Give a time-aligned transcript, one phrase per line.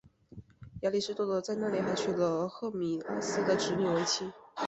[0.81, 4.31] 亚里士多德在那里还娶了赫米阿斯的侄女为妻。